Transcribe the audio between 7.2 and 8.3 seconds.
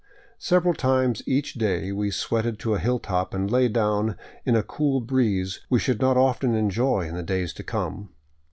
days to come.